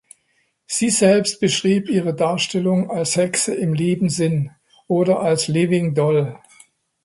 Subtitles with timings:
[0.65, 4.49] Sie selbst beschrieb ihre Darstellung als „Hexe im lieben Sinn“
[4.87, 6.39] oder als „Living Doll“.